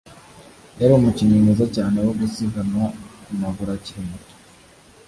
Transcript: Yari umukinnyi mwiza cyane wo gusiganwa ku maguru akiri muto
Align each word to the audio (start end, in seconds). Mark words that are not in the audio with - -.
Yari 0.79 0.91
umukinnyi 0.95 1.35
mwiza 1.43 1.65
cyane 1.75 1.97
wo 2.05 2.13
gusiganwa 2.19 2.85
ku 3.23 3.31
maguru 3.41 3.69
akiri 3.77 4.01
muto 4.09 4.33